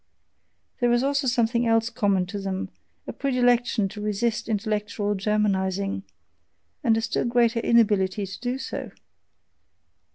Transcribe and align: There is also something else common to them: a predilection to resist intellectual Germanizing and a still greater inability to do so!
There 0.79 0.91
is 0.91 1.03
also 1.03 1.27
something 1.27 1.67
else 1.67 1.91
common 1.91 2.25
to 2.25 2.39
them: 2.39 2.69
a 3.05 3.13
predilection 3.13 3.87
to 3.89 4.01
resist 4.01 4.49
intellectual 4.49 5.13
Germanizing 5.13 6.01
and 6.83 6.97
a 6.97 7.01
still 7.01 7.25
greater 7.25 7.59
inability 7.59 8.25
to 8.25 8.39
do 8.39 8.57
so! 8.57 8.89